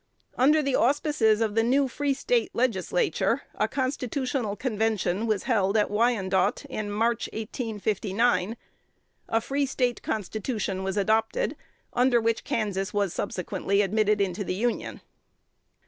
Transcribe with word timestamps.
Under 0.35 0.63
the 0.63 0.73
auspices 0.73 1.41
of 1.41 1.53
the 1.53 1.61
new 1.61 1.87
Free 1.87 2.15
State 2.15 2.49
Legislature, 2.55 3.43
a 3.53 3.67
constitutional 3.67 4.55
convention 4.55 5.27
was 5.27 5.43
held 5.43 5.77
at 5.77 5.91
Wyandotte, 5.91 6.65
in 6.65 6.89
March, 6.89 7.29
1859. 7.33 8.57
A 9.29 9.41
Free 9.41 9.67
State 9.67 10.01
constitution 10.01 10.81
was 10.83 10.97
adopted, 10.97 11.55
under 11.93 12.19
which 12.19 12.43
Kansas 12.43 12.95
was 12.95 13.13
subsequently 13.13 13.83
admitted 13.83 14.19
into 14.19 14.43
the 14.43 14.55
Union. 14.55 15.01